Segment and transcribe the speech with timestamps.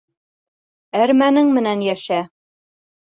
[1.01, 2.17] Әрмәнең менән йәшә!